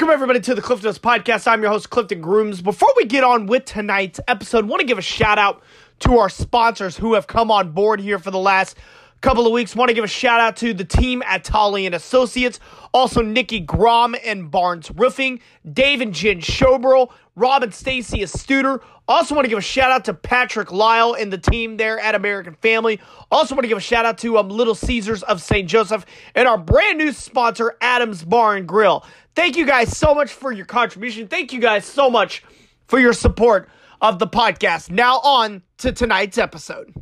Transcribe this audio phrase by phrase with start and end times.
[0.00, 1.46] Welcome, everybody, to the Cliff Notes Podcast.
[1.46, 2.62] I'm your host, Clifton Grooms.
[2.62, 5.62] Before we get on with tonight's episode, want to give a shout out
[5.98, 8.78] to our sponsors who have come on board here for the last
[9.20, 9.76] couple of weeks.
[9.76, 12.60] Want to give a shout out to the team at Tolly and Associates,
[12.94, 15.40] also Nikki Grom and Barnes Roofing,
[15.70, 18.82] Dave and Jen Schoeberl, Rob and Stacy Studer.
[19.06, 22.14] Also want to give a shout out to Patrick Lile and the team there at
[22.14, 23.00] American Family.
[23.30, 25.68] Also want to give a shout out to um, Little Caesars of St.
[25.68, 29.04] Joseph and our brand new sponsor, Adams Bar and Grill.
[29.40, 31.26] Thank you guys so much for your contribution.
[31.26, 32.44] Thank you guys so much
[32.88, 33.70] for your support
[34.02, 34.90] of the podcast.
[34.90, 36.92] Now on to tonight's episode.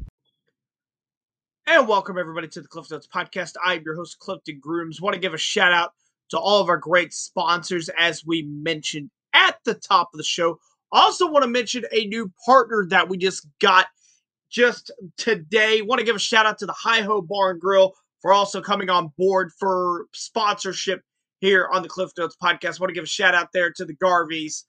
[1.66, 3.54] And welcome everybody to the Cliff Notes Podcast.
[3.60, 5.00] I'm your host, Clifton Grooms.
[5.00, 5.94] Want to give a shout out
[6.28, 10.60] to all of our great sponsors, as we mentioned at the top of the show.
[10.92, 13.86] Also, want to mention a new partner that we just got
[14.48, 15.82] just today.
[15.82, 18.90] Want to give a shout out to the HiHo Bar and Grill for also coming
[18.90, 21.02] on board for sponsorship
[21.40, 22.78] here on the Cliff Notes podcast.
[22.78, 24.64] I want to give a shout out there to the Garveys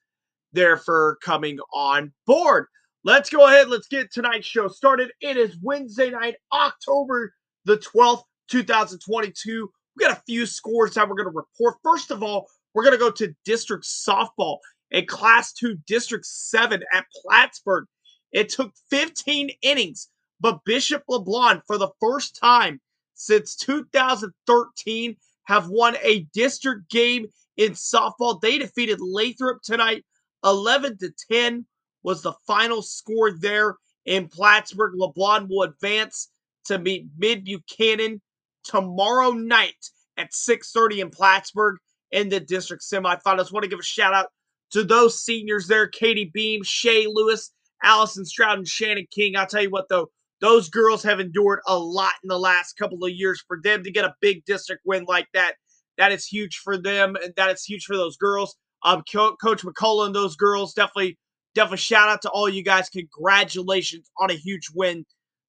[0.54, 2.68] there for coming on board.
[3.04, 3.70] Let's go ahead.
[3.70, 5.12] Let's get tonight's show started.
[5.22, 7.34] It is Wednesday night, October
[7.66, 9.70] the 12th, 2022.
[9.96, 11.78] We got a few scores that we're going to report.
[11.84, 14.58] First of all, we're going to go to district softball
[14.92, 17.86] in Class 2 District 7 at Plattsburgh.
[18.32, 20.10] It took 15 innings,
[20.40, 22.80] but Bishop LeBlond, for the first time
[23.16, 25.16] since 2013,
[25.50, 27.26] have won a district game
[27.58, 28.40] in softball.
[28.40, 30.06] They defeated Lathrop tonight.
[30.46, 31.66] 11 to 10
[32.04, 33.76] was the final score there
[34.06, 34.94] in Plattsburgh.
[34.94, 36.30] LeBlond will advance
[36.66, 38.22] to meet Mid Buchanan
[38.64, 41.78] tomorrow night at 6:30 in Plattsburgh
[42.12, 43.52] in the district semifinals.
[43.52, 44.28] Want to give a shout out
[44.72, 49.36] to those seniors there: Katie Beam, Shay Lewis, Allison Stroud, and Shannon King.
[49.36, 50.12] I'll tell you what, though,
[50.42, 53.44] those girls have endured a lot in the last couple of years.
[53.48, 55.56] For them to get a big district win like that,
[55.98, 58.56] that is huge for them, and that is huge for those girls.
[58.84, 61.18] Um, Co- Coach McCullough and those girls definitely,
[61.56, 62.90] definitely shout out to all you guys.
[62.90, 65.06] Congratulations on a huge win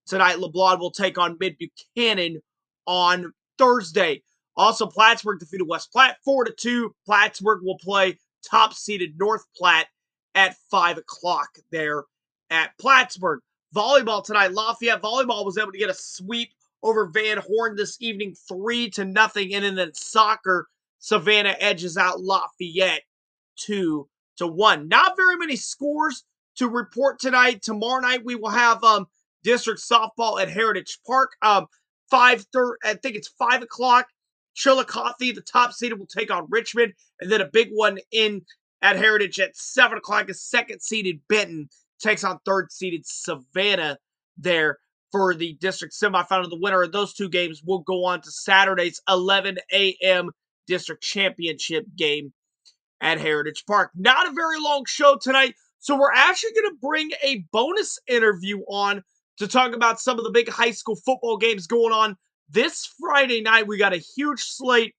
[0.06, 0.36] tonight.
[0.38, 2.40] LeBlond will take on Mid Buchanan
[2.86, 4.22] on Thursday.
[4.56, 6.94] Also, Plattsburgh defeated West Platte four to two.
[7.06, 9.86] Plattsburgh will play top seeded North Platte
[10.34, 12.04] at five o'clock there
[12.50, 13.40] at Plattsburgh
[13.74, 14.52] volleyball tonight.
[14.52, 16.50] Lafayette volleyball was able to get a sweep
[16.82, 19.54] over Van Horn this evening, three to nothing.
[19.54, 23.02] And then soccer, Savannah edges out Lafayette
[23.56, 24.88] two to one.
[24.88, 26.24] Not very many scores
[26.56, 27.62] to report tonight.
[27.62, 29.06] Tomorrow night we will have um
[29.42, 31.32] district softball at Heritage Park.
[31.42, 31.66] Um,
[32.10, 32.78] five thirty.
[32.84, 34.06] I think it's five o'clock.
[34.54, 38.42] Chillicothe, the top seeded, will take on Richmond, and then a big one in
[38.82, 40.28] at Heritage at seven o'clock.
[40.28, 41.68] A second seeded Benton
[42.00, 43.98] takes on third seeded Savannah
[44.36, 44.78] there
[45.12, 46.48] for the district semifinal.
[46.48, 50.30] The winner of those two games will go on to Saturday's 11 a.m.
[50.66, 52.32] district championship game
[53.00, 53.90] at Heritage Park.
[53.94, 58.60] Not a very long show tonight, so we're actually going to bring a bonus interview
[58.68, 59.02] on
[59.38, 62.16] to talk about some of the big high school football games going on
[62.48, 63.66] this Friday night.
[63.66, 64.94] We got a huge slate,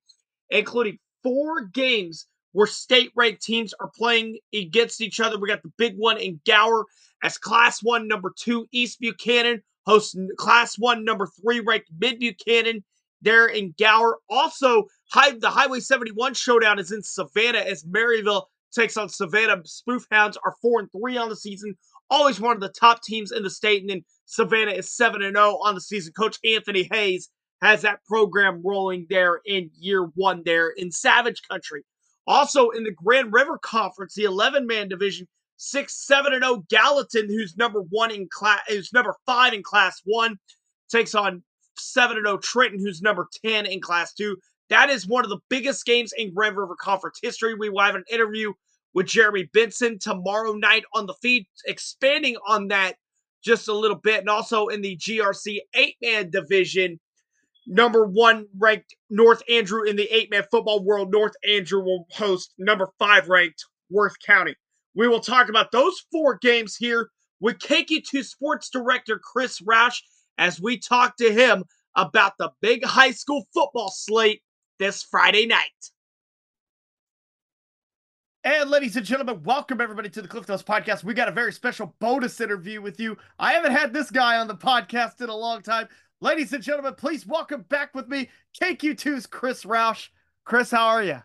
[0.49, 5.39] including four games where state ranked teams are playing against each other.
[5.39, 6.85] We got the big one in Gower
[7.23, 12.83] as Class 1 number 2 East Buchanan hosts Class 1 number 3 ranked Mid Buchanan
[13.21, 14.17] there in Gower.
[14.29, 19.57] Also, the Highway 71 showdown is in Savannah as Maryville takes on Savannah.
[19.63, 21.75] Spoofhounds are 4 and 3 on the season.
[22.09, 23.81] Always one of the top teams in the state.
[23.81, 26.13] And then Savannah is 7 and 0 on the season.
[26.13, 27.29] Coach Anthony Hayes
[27.61, 31.83] has that program rolling there in year one there in Savage Country.
[32.27, 35.27] Also in the Grand River Conference, the 11 man division,
[35.57, 40.37] 6 7 0 Gallatin, who's number one in class, who's number five in class one,
[40.89, 41.43] takes on
[41.77, 44.37] 7 0 Trenton, who's number 10 in class two.
[44.69, 47.53] That is one of the biggest games in Grand River Conference history.
[47.55, 48.53] We will have an interview
[48.93, 52.95] with Jeremy Benson tomorrow night on the feed, expanding on that
[53.43, 54.19] just a little bit.
[54.19, 56.99] And also in the GRC eight man division,
[57.67, 61.11] number one ranked North Andrew in the eight man football world.
[61.11, 64.55] North Andrew will host number five ranked Worth County.
[64.95, 67.09] We will talk about those four games here
[67.39, 69.99] with KQ2 Sports Director Chris Roush
[70.37, 71.63] as we talk to him
[71.95, 74.41] about the big high school football slate
[74.79, 75.69] this Friday night.
[78.43, 81.03] And ladies and gentlemen, welcome everybody to the Cliff Notes podcast.
[81.03, 83.15] We got a very special bonus interview with you.
[83.37, 85.87] I haven't had this guy on the podcast in a long time.
[86.23, 88.29] Ladies and gentlemen, please welcome back with me
[88.61, 90.09] KQ2's Chris Roush.
[90.45, 91.17] Chris, how are you?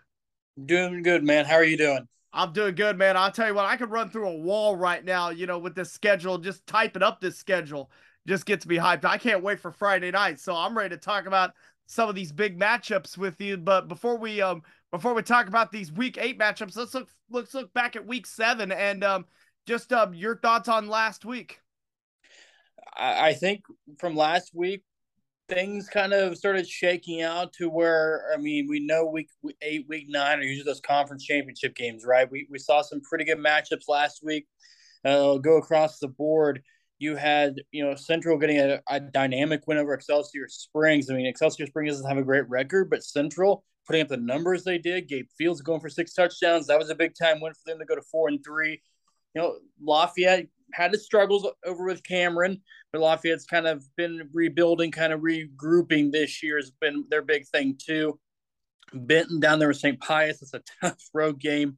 [0.64, 1.44] Doing good, man.
[1.44, 2.08] How are you doing?
[2.32, 3.14] I'm doing good, man.
[3.14, 5.74] I'll tell you what, I could run through a wall right now, you know, with
[5.74, 7.90] this schedule, just typing up this schedule
[8.26, 9.04] just gets me hyped.
[9.04, 10.40] I can't wait for Friday night.
[10.40, 11.52] So I'm ready to talk about
[11.86, 13.58] some of these big matchups with you.
[13.58, 17.52] But before we um before we talk about these week eight matchups, let's look let's
[17.52, 19.26] look back at week seven and um,
[19.66, 21.60] just uh, your thoughts on last week.
[22.94, 23.62] I think
[23.98, 24.82] from last week,
[25.48, 29.28] things kind of started shaking out to where I mean, we know week
[29.62, 32.30] eight, week nine are usually those conference championship games, right?
[32.30, 34.46] We we saw some pretty good matchups last week.
[35.04, 36.62] Uh, go across the board.
[36.98, 41.10] You had, you know, Central getting a, a, dynamic win over Excelsior Springs.
[41.10, 44.64] I mean, Excelsior Springs doesn't have a great record, but Central putting up the numbers
[44.64, 45.06] they did.
[45.06, 46.66] Gabe Fields going for six touchdowns.
[46.66, 48.80] That was a big time win for them to go to four and three.
[49.34, 54.90] You know, Lafayette had his struggles over with Cameron, but Lafayette's kind of been rebuilding,
[54.90, 58.18] kind of regrouping this year has been their big thing too.
[58.92, 60.00] Benton down there with St.
[60.00, 60.42] Pius.
[60.42, 61.76] It's a tough road game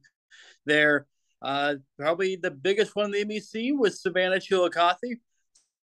[0.65, 1.07] there.
[1.41, 5.19] Uh, probably the biggest one in the MEC was Savannah Chillicothe.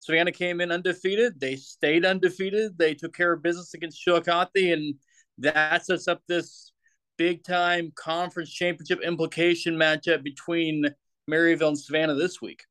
[0.01, 1.41] Savannah came in undefeated.
[1.41, 2.77] They stayed undefeated.
[2.79, 4.95] They took care of business against Chillicothe, and
[5.39, 6.73] that sets up this
[7.17, 10.85] big time conference championship implication matchup between
[11.29, 12.65] Maryville and Savannah this week.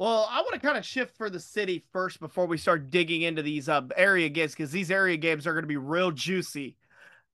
[0.00, 3.20] Well, I want to kind of shift for the city first before we start digging
[3.20, 6.78] into these uh, area games because these area games are going to be real juicy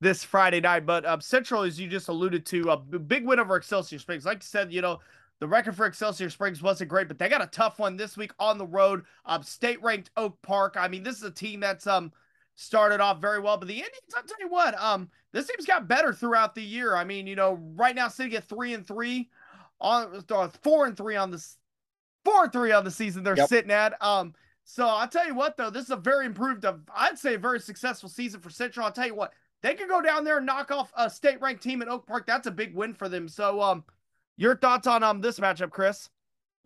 [0.01, 0.85] this Friday night.
[0.85, 4.27] But uh, Central, as you just alluded to, a big win over Excelsior Springs.
[4.27, 4.99] Like you said, you know,
[5.39, 8.33] the record for Excelsior Springs wasn't great, but they got a tough one this week
[8.41, 9.05] on the road.
[9.27, 10.75] Um, state ranked Oak Park.
[10.77, 12.11] I mean, this is a team that's um
[12.57, 15.87] started off very well, but the Indians, I'll tell you what, um, this team's got
[15.87, 16.97] better throughout the year.
[16.97, 19.31] I mean, you know, right now sitting at three and three
[19.81, 21.59] on uh, four and three on this
[22.27, 23.49] four and three on the season they're yep.
[23.49, 24.01] sitting at.
[24.03, 24.35] Um,
[24.65, 27.61] so I'll tell you what though, this is a very improved, I'd say a very
[27.61, 28.85] successful season for Central.
[28.85, 29.33] I'll tell you what,
[29.63, 32.27] they could go down there and knock off a state ranked team at Oak Park.
[32.27, 33.29] That's a big win for them.
[33.29, 33.85] So, um,
[34.37, 36.11] your thoughts on um this matchup, Chris?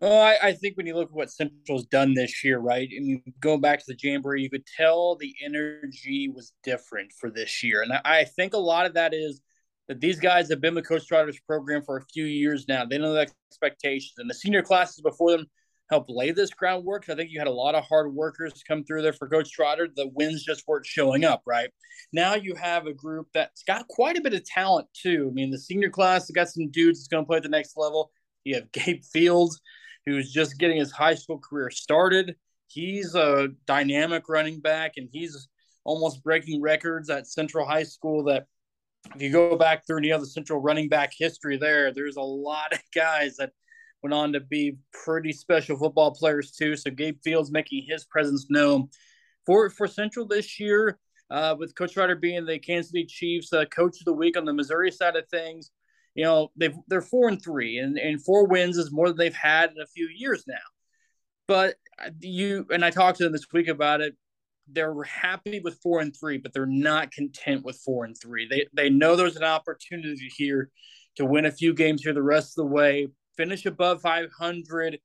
[0.01, 2.89] Well, I, I, think when you look at what Central's done this year, right?
[2.91, 7.29] I mean, going back to the Jamboree, you could tell the energy was different for
[7.29, 7.83] this year.
[7.83, 9.41] And I, I think a lot of that is
[9.87, 12.85] that these guys have been with Coach Trotter's program for a few years now.
[12.85, 14.13] They know the expectations.
[14.17, 15.47] And the senior classes before them
[15.89, 17.09] helped lay this groundwork.
[17.09, 19.89] I think you had a lot of hard workers come through there for Coach Trotter.
[19.93, 21.69] The wins just weren't showing up, right?
[22.13, 25.27] Now you have a group that's got quite a bit of talent too.
[25.29, 27.49] I mean, the senior class has got some dudes that's going to play at the
[27.49, 28.11] next level.
[28.45, 29.59] You have Gabe Fields,
[30.05, 32.35] who's just getting his high school career started.
[32.67, 35.49] He's a dynamic running back, and he's
[35.83, 38.23] almost breaking records at Central High School.
[38.23, 38.45] That
[39.15, 42.73] if you go back through any other Central running back history, there, there's a lot
[42.73, 43.51] of guys that
[44.03, 46.75] went on to be pretty special football players too.
[46.75, 48.89] So Gabe Fields making his presence known
[49.45, 50.99] for for Central this year,
[51.29, 54.45] uh, with Coach Ryder being the Kansas City Chiefs uh, Coach of the Week on
[54.45, 55.71] the Missouri side of things.
[56.15, 59.33] You know they they're four and three, and and four wins is more than they've
[59.33, 60.55] had in a few years now.
[61.47, 61.75] But
[62.19, 64.15] you and I talked to them this week about it.
[64.71, 68.47] They're happy with four and three, but they're not content with four and three.
[68.47, 70.69] They they know there's an opportunity here
[71.17, 73.07] to win a few games here the rest of the way
[73.37, 74.99] finish above 500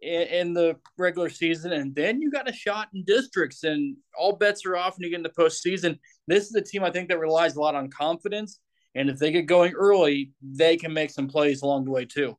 [0.00, 4.36] in, in the regular season, and then you got a shot in districts, and all
[4.36, 5.98] bets are off when you get into postseason.
[6.26, 8.60] This is a team I think that relies a lot on confidence,
[8.94, 12.36] and if they get going early, they can make some plays along the way too.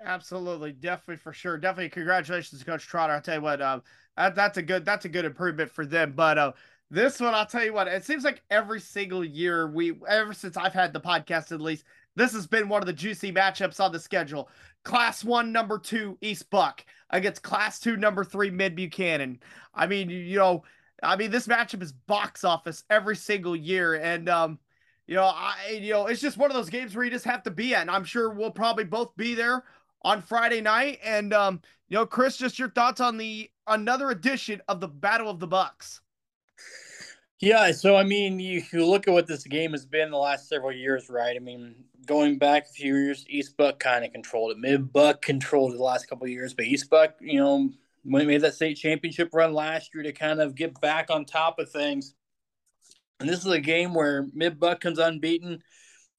[0.00, 1.56] Absolutely, definitely for sure.
[1.56, 3.12] Definitely, congratulations, Coach Trotter.
[3.14, 3.80] I'll tell you what, uh,
[4.16, 6.12] that, that's a good that's a good improvement for them.
[6.14, 6.52] But uh,
[6.90, 10.56] this one, I'll tell you what, it seems like every single year we, ever since
[10.56, 11.84] I've had the podcast at least,
[12.16, 14.50] this has been one of the juicy matchups on the schedule.
[14.84, 19.40] Class one, number two, East Buck against Class two, number three, Mid Buchanan.
[19.74, 20.64] I mean, you know,
[21.02, 24.58] I mean, this matchup is box office every single year, and um,
[25.06, 27.42] you know, I, you know, it's just one of those games where you just have
[27.44, 29.64] to be at, and I'm sure we'll probably both be there
[30.04, 31.00] on Friday night.
[31.02, 35.30] And um, you know, Chris, just your thoughts on the another edition of the Battle
[35.30, 36.00] of the Bucks.
[37.40, 40.48] Yeah, so I mean, you, you look at what this game has been the last
[40.48, 41.36] several years, right?
[41.36, 41.74] I mean,
[42.06, 44.58] going back a few years, East Buck kind of controlled it.
[44.58, 47.70] Mid Buck controlled it the last couple years, but East Buck, you know,
[48.04, 51.58] when made that state championship run last year to kind of get back on top
[51.58, 52.14] of things.
[53.20, 55.62] And this is a game where Mid Buck comes unbeaten.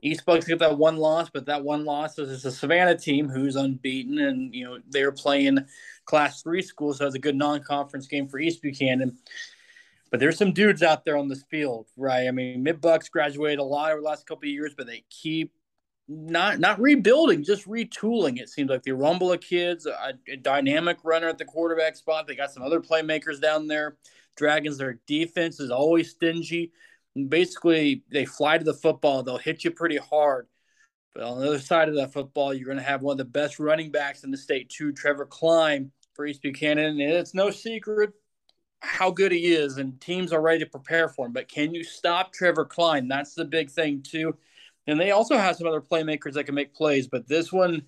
[0.06, 3.56] East Bucks get that one loss, but that one loss is a Savannah team who's
[3.56, 5.66] unbeaten, and you know they're playing
[6.06, 9.18] Class Three schools, so it's a good non-conference game for East Buchanan.
[10.12, 12.28] But there's some dudes out there on this field, right?
[12.28, 15.04] I mean, Mid Bucks graduated a lot over the last couple of years, but they
[15.10, 15.52] keep
[16.08, 18.40] not not rebuilding, just retooling.
[18.40, 22.28] It seems like the Rumbula kids, a, a, dynamic runner at the quarterback spot.
[22.28, 23.98] They got some other playmakers down there.
[24.38, 26.72] Dragons, their defense is always stingy.
[27.28, 29.24] Basically, they fly to the football.
[29.24, 30.48] They'll hit you pretty hard.
[31.14, 33.26] But on the other side of that football, you're going to have one of the
[33.26, 37.00] best running backs in the state, too, Trevor Klein for East Buchanan.
[37.00, 38.12] And it's no secret
[38.82, 41.34] how good he is, and teams are ready to prepare for him.
[41.34, 43.08] But can you stop Trevor Klein?
[43.08, 44.38] That's the big thing, too
[44.88, 47.84] And they also have some other playmakers that can make plays, but this one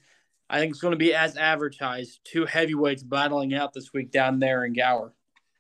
[0.50, 2.22] I think it's going to be as advertised.
[2.24, 5.14] Two heavyweights battling out this week down there in Gower.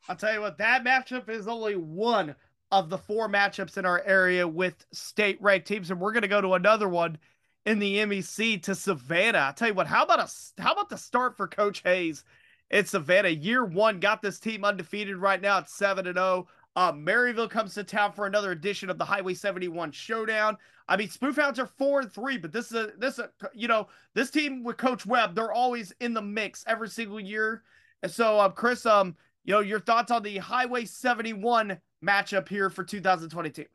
[0.07, 2.35] I'll tell you what, that matchup is only one
[2.71, 6.27] of the four matchups in our area with state ranked teams, and we're going to
[6.27, 7.17] go to another one
[7.65, 9.39] in the MEC to Savannah.
[9.39, 12.23] I'll tell you what, how about a how about the start for Coach Hayes
[12.69, 13.29] in Savannah?
[13.29, 16.47] Year one got this team undefeated right now at seven and zero.
[16.47, 16.47] Oh.
[16.77, 20.55] Uh, Maryville comes to town for another edition of the Highway 71 Showdown.
[20.87, 23.87] I mean, Spoofhounds are four and three, but this is a this a, you know
[24.13, 27.63] this team with Coach Webb, they're always in the mix every single year.
[28.03, 32.69] And so, um, Chris, um, you know, your thoughts on the Highway 71 matchup here
[32.69, 33.65] for 2022?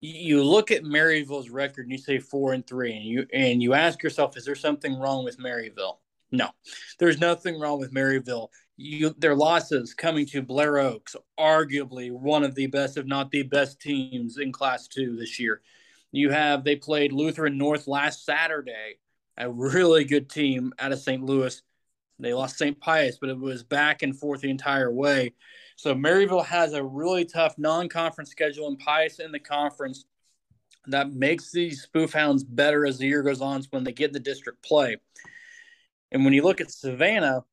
[0.00, 3.74] You look at Maryville's record and you say four and three, and you and you
[3.74, 5.98] ask yourself, is there something wrong with Maryville?
[6.30, 6.50] No,
[6.98, 8.48] there's nothing wrong with Maryville.
[8.76, 13.42] You, their losses coming to Blair Oaks, arguably one of the best, if not the
[13.42, 15.62] best teams in Class Two this year.
[16.12, 18.98] You have they played Lutheran North last Saturday,
[19.36, 21.22] a really good team out of St.
[21.22, 21.60] Louis.
[22.20, 22.78] They lost St.
[22.80, 25.34] Pius, but it was back and forth the entire way.
[25.78, 30.06] So Maryville has a really tough non-conference schedule, and Pius in the conference
[30.88, 34.18] that makes these spoof hounds better as the year goes on when they get the
[34.18, 34.96] district play.
[36.10, 37.44] And when you look at Savannah,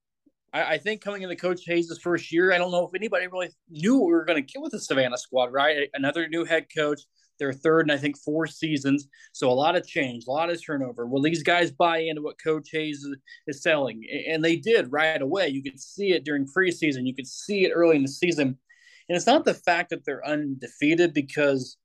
[0.52, 3.52] I, I think coming into Coach Hayes' first year, I don't know if anybody really
[3.70, 5.88] knew we were going to get with the Savannah squad, right?
[5.94, 7.02] Another new head coach,
[7.40, 9.08] their third and I think four seasons.
[9.34, 11.06] So a lot of change, a lot of turnover.
[11.06, 13.08] Will these guys buy into what Coach Hayes
[13.48, 14.04] is selling?
[14.28, 15.50] And they did right away.
[15.50, 17.06] You could see it during preseason.
[17.06, 18.58] You could see it early in the season.
[19.08, 21.78] And it's not the fact that they're undefeated because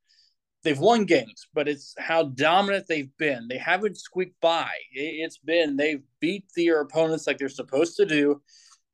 [0.62, 3.48] they've won games, but it's how dominant they've been.
[3.48, 4.70] They haven't squeaked by.
[4.92, 8.42] It's been they've beat their opponents like they're supposed to do.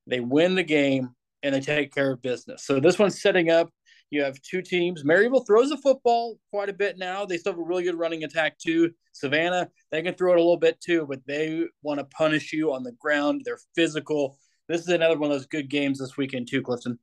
[0.07, 1.11] They win the game
[1.43, 2.65] and they take care of business.
[2.65, 3.71] So this one's setting up
[4.11, 5.03] you have two teams.
[5.03, 7.25] Maryville throws the football quite a bit now.
[7.25, 8.93] They still have a really good running attack too.
[9.13, 12.73] Savannah, they can throw it a little bit too, but they want to punish you
[12.73, 13.43] on the ground.
[13.45, 14.39] They're physical.
[14.69, 16.99] This is another one of those good games this weekend too, Clifton.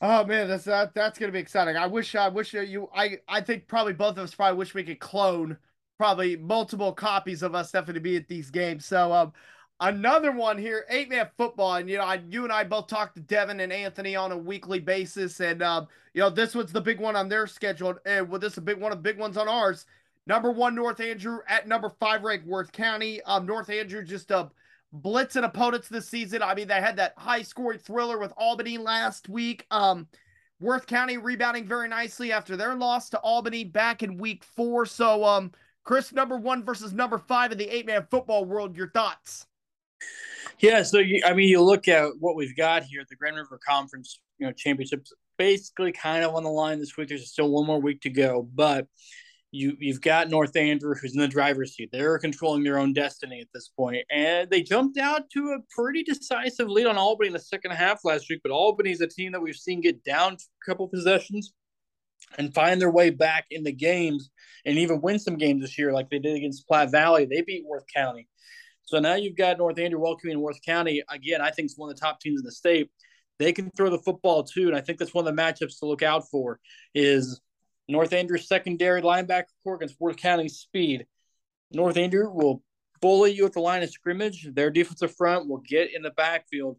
[0.00, 1.76] Oh man, that's that, that's gonna be exciting.
[1.76, 4.84] I wish I wish you I I think probably both of us probably wish we
[4.84, 5.56] could clone
[5.98, 8.84] probably multiple copies of us definitely be at these games.
[8.84, 9.32] So um
[9.78, 13.12] Another one here, eight man football, and you know, I, you and I both talk
[13.14, 16.80] to Devin and Anthony on a weekly basis, and um, you know, this was the
[16.80, 19.18] big one on their schedule, and well, this is a big one of the big
[19.18, 19.84] ones on ours.
[20.26, 23.20] Number one, North Andrew at number five ranked Worth County.
[23.22, 24.48] Um, North Andrew just uh,
[25.02, 26.42] blitzing opponents this season.
[26.42, 29.66] I mean, they had that high scoring thriller with Albany last week.
[29.70, 30.08] Um,
[30.58, 34.86] Worth County rebounding very nicely after their loss to Albany back in week four.
[34.86, 35.52] So, um,
[35.84, 38.74] Chris, number one versus number five in the eight man football world.
[38.74, 39.46] Your thoughts?
[40.60, 43.36] Yeah, so you, I mean, you look at what we've got here at the Grand
[43.36, 47.08] River Conference, you know, championships basically kind of on the line this week.
[47.08, 48.86] There's still one more week to go, but
[49.52, 51.90] you you've got North Andrew who's in the driver's seat.
[51.92, 56.02] They're controlling their own destiny at this point, and they jumped out to a pretty
[56.02, 58.40] decisive lead on Albany in the second half last week.
[58.42, 61.52] But Albany's a team that we've seen get down a couple possessions
[62.38, 64.30] and find their way back in the games
[64.64, 67.26] and even win some games this year, like they did against Platte Valley.
[67.26, 68.28] They beat Worth County.
[68.86, 71.02] So now you've got North Andrew welcoming Worth County.
[71.10, 72.88] Again, I think it's one of the top teams in the state.
[73.38, 75.86] They can throw the football too, and I think that's one of the matchups to
[75.86, 76.60] look out for.
[76.94, 77.40] Is
[77.88, 81.06] North Andrew's secondary linebacker corps against Worth County's speed.
[81.72, 82.62] North Andrew will
[83.00, 84.48] bully you at the line of scrimmage.
[84.54, 86.78] Their defensive front will get in the backfield.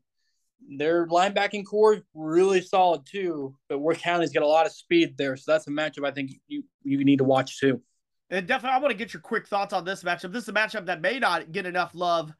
[0.77, 5.35] Their linebacking corps really solid too, but Worth County's got a lot of speed there,
[5.35, 7.81] so that's a matchup I think you you need to watch too.
[8.29, 10.33] And definitely, I want to get your quick thoughts on this matchup.
[10.33, 12.33] This is a matchup that may not get enough love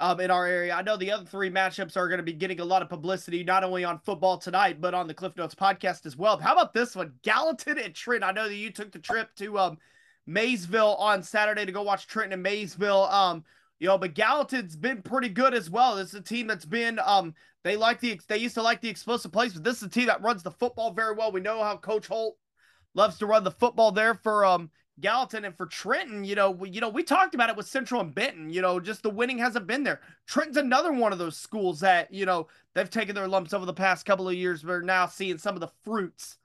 [0.00, 0.74] um, in our area.
[0.74, 3.44] I know the other three matchups are going to be getting a lot of publicity,
[3.44, 6.38] not only on football tonight, but on the Cliff Notes podcast as well.
[6.38, 7.12] How about this one?
[7.22, 8.24] Gallatin and Trent.
[8.24, 9.78] I know that you took the trip to um,
[10.26, 13.04] Maysville on Saturday to go watch Trenton and Maysville.
[13.04, 13.44] Um,
[13.78, 15.96] you know, but Gallatin's been pretty good as well.
[15.96, 17.34] This is a team that's been um
[17.64, 20.06] they like the they used to like the explosive plays, but this is a team
[20.06, 21.32] that runs the football very well.
[21.32, 22.36] We know how Coach Holt
[22.94, 24.70] loves to run the football there for um
[25.00, 28.00] Gallatin and for Trenton, you know, we, you know, we talked about it with Central
[28.00, 28.50] and Benton.
[28.50, 30.00] You know, just the winning hasn't been there.
[30.26, 33.74] Trenton's another one of those schools that you know they've taken their lumps over the
[33.74, 34.64] past couple of years.
[34.64, 36.38] We're now seeing some of the fruits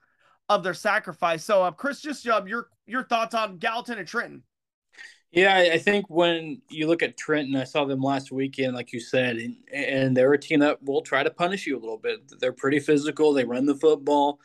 [0.48, 1.44] of their sacrifice.
[1.44, 4.42] So, uh, Chris, just uh, your your thoughts on Gallatin and Trenton?
[5.32, 8.98] Yeah, I think when you look at Trenton, I saw them last weekend, like you
[8.98, 12.18] said, and, and they're a team that will try to punish you a little bit.
[12.40, 13.32] They're pretty physical.
[13.32, 14.40] They run the football.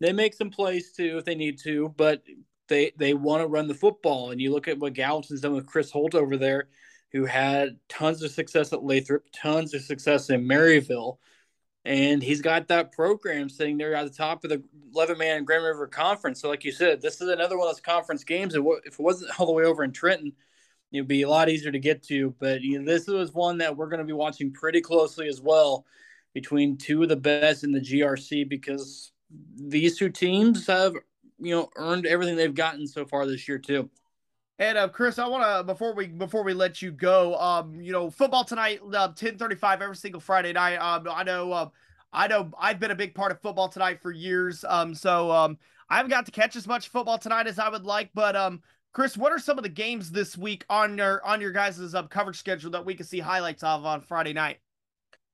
[0.00, 2.22] They make some plays too if they need to, but
[2.70, 4.30] they they want to run the football.
[4.30, 6.68] And you look at what Gallatin's done with Chris Holt over there,
[7.12, 11.18] who had tons of success at Lathrop, tons of success in Maryville.
[11.84, 14.62] and he's got that program sitting there at the top of the
[14.94, 16.40] 11 man Grand River Conference.
[16.40, 18.54] So, like you said, this is another one of those conference games.
[18.54, 20.32] If it wasn't all the way over in Trenton,
[20.92, 22.34] it'd be a lot easier to get to.
[22.38, 25.40] But you know, this was one that we're going to be watching pretty closely as
[25.40, 25.84] well
[26.34, 29.12] between two of the best in the GRC because
[29.56, 30.94] these two teams have
[31.40, 33.90] you know earned everything they've gotten so far this year too.
[34.60, 37.92] And uh, Chris, I want to before we before we let you go, um, you
[37.92, 40.76] know, football tonight, uh, ten thirty five every single Friday night.
[40.76, 41.70] Um, I know, um,
[42.12, 44.62] I know, I've been a big part of football tonight for years.
[44.68, 45.56] Um, so um,
[45.88, 48.10] I haven't got to catch as much football tonight as I would like.
[48.12, 48.60] But um,
[48.92, 52.02] Chris, what are some of the games this week on your on your guys' uh,
[52.08, 54.58] coverage schedule that we can see highlights of on Friday night?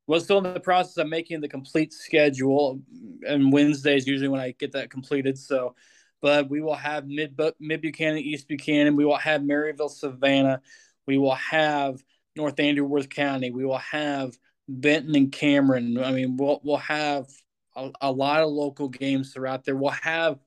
[0.07, 2.81] Well, still in the process of making the complete schedule,
[3.27, 5.37] and Wednesdays usually when I get that completed.
[5.37, 5.75] So
[6.21, 8.97] but we will have mid mid Buchanan, East Buchanan.
[8.97, 10.61] We will have Maryville, Savannah.
[11.07, 12.03] We will have
[12.35, 13.51] North Andrew Worth County.
[13.51, 14.37] We will have
[14.69, 16.03] Benton and Cameron.
[16.03, 17.27] I mean, we'll we'll have
[17.77, 19.77] a, a lot of local games throughout there.
[19.77, 20.39] We'll have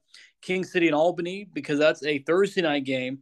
[0.42, 3.20] King City and Albany because that's a Thursday night game.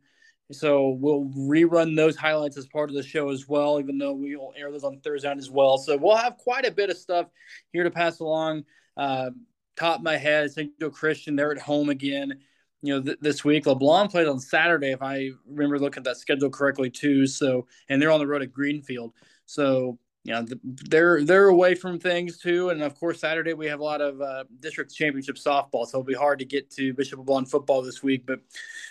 [0.52, 4.54] So we'll rerun those highlights as part of the show as well, even though we'll
[4.56, 5.78] air those on Thursday night as well.
[5.78, 7.28] So we'll have quite a bit of stuff
[7.74, 8.64] here to pass along.
[8.96, 9.32] Uh,
[9.78, 10.50] top of my head.
[10.80, 12.40] Joe Christian, they're at home again.
[12.82, 16.18] You know, th- this week LeBlond played on Saturday, if I remember looking at that
[16.18, 17.26] schedule correctly too.
[17.26, 19.14] So, and they're on the road at Greenfield.
[19.46, 22.70] So, you know, they're they're away from things too.
[22.70, 26.04] And of course, Saturday we have a lot of uh, district championship softball, so it'll
[26.04, 28.26] be hard to get to Bishop LeBlond football this week.
[28.26, 28.42] But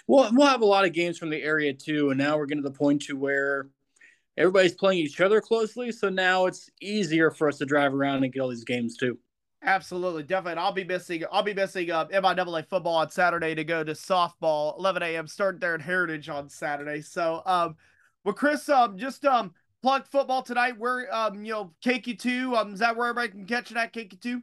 [0.07, 2.11] we'll we'll have a lot of games from the area too.
[2.11, 3.69] And now we're getting to the point to where
[4.37, 5.93] everybody's playing each other closely.
[5.93, 9.19] So now it's easier for us to drive around and get all these games too.
[9.63, 10.63] Absolutely, definitely.
[10.63, 11.25] I'll be missing.
[11.33, 14.79] I'll be missing uh, MIAA football on Saturday to go to softball.
[14.79, 15.27] 11 a.m.
[15.27, 17.01] Start there at Heritage on Saturday.
[17.01, 17.77] So, um,
[18.25, 20.79] well, Chris, um, just um, plug football tonight.
[20.79, 22.57] Where um, you know, KQ2.
[22.57, 24.43] Um, is that where everybody can catch it at KQ2?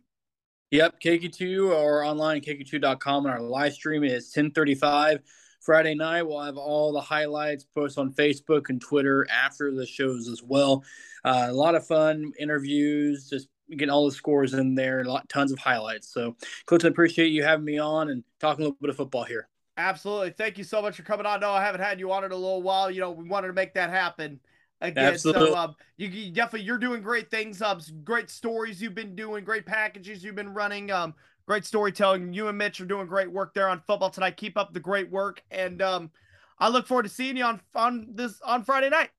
[0.72, 3.26] Yep, KQ2 or online at KQ2.com.
[3.26, 5.20] And our live stream is 1035
[5.62, 6.24] Friday night.
[6.24, 10.84] We'll have all the highlights posted on Facebook and Twitter after the shows as well.
[11.24, 15.28] Uh, a lot of fun interviews, just getting all the scores in there and lot,
[15.30, 16.12] tons of highlights.
[16.12, 19.48] So, Clifton, appreciate you having me on and talking a little bit of football here.
[19.78, 20.32] Absolutely.
[20.32, 21.40] Thank you so much for coming on.
[21.40, 22.92] No, I haven't had you on in a little while.
[22.92, 24.40] You know, we wanted to make that happen
[24.82, 25.14] again.
[25.14, 25.48] Absolutely.
[25.48, 27.62] So, um, you, you, definitely you're doing great things.
[27.62, 30.92] Um, great stories you've been doing, great packages you've been running.
[30.92, 31.16] Um,
[31.48, 32.34] great storytelling.
[32.34, 34.38] You and Mitch are doing great work there on football tonight.
[34.38, 36.12] Keep up the great work, and um,
[36.60, 39.10] I look forward to seeing you on on this on Friday night.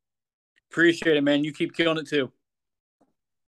[0.70, 1.44] Appreciate it, man.
[1.44, 2.30] You keep killing it too.